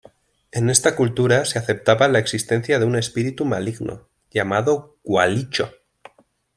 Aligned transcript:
En 0.51 0.71
esta 0.71 0.95
cultura 0.95 1.45
se 1.45 1.59
aceptaba 1.59 2.07
la 2.07 2.17
existencia 2.17 2.79
de 2.79 2.85
un 2.85 2.95
espíritu 2.95 3.45
maligno, 3.45 4.09
llamado 4.31 4.97
Gualicho. 5.03 5.71